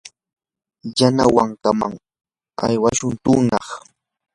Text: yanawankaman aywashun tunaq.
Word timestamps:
yanawankaman 0.97 1.93
aywashun 2.65 3.13
tunaq. 3.23 3.67